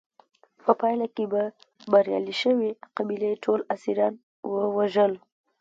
په 0.65 0.71
پایله 0.81 1.07
کې 1.15 1.25
به 1.31 1.43
بریالۍ 1.91 2.35
شوې 2.41 2.69
قبیلې 2.97 3.31
ټول 3.43 3.59
اسیران 3.75 4.13
وژل. 4.77 5.13